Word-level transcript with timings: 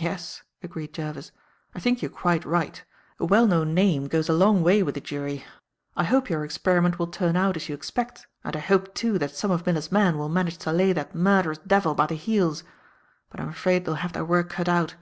"Yes," 0.00 0.42
agreed 0.60 0.92
Jervis, 0.92 1.30
"I 1.72 1.78
think 1.78 2.02
you 2.02 2.08
are 2.08 2.12
quite 2.12 2.44
right. 2.44 2.84
A 3.20 3.24
well 3.24 3.46
known 3.46 3.74
name 3.74 4.08
goes 4.08 4.28
a 4.28 4.32
long 4.32 4.60
way 4.64 4.82
with 4.82 4.96
a 4.96 5.00
jury. 5.00 5.44
I 5.96 6.02
hope 6.02 6.28
your 6.28 6.44
experiment 6.44 6.98
will 6.98 7.06
turn 7.06 7.36
out 7.36 7.54
as 7.56 7.68
you 7.68 7.76
expect, 7.76 8.26
and 8.42 8.56
I 8.56 8.58
hope, 8.58 8.92
too, 8.92 9.20
that 9.20 9.36
some 9.36 9.52
of 9.52 9.66
Miller's 9.66 9.92
men 9.92 10.18
will 10.18 10.28
manage 10.28 10.58
to 10.58 10.72
lay 10.72 10.92
that 10.94 11.14
murderous 11.14 11.58
devil 11.58 11.94
by 11.94 12.06
the 12.06 12.16
heels. 12.16 12.64
But 13.30 13.38
I'm 13.38 13.50
afraid 13.50 13.84
they'll 13.84 13.94
have 14.02 14.14
their 14.14 14.24
work 14.24 14.50
cut 14.50 14.68
out. 14.68 14.96